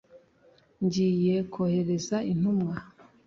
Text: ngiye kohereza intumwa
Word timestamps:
ngiye 0.85 1.35
kohereza 1.53 2.17
intumwa 2.31 2.75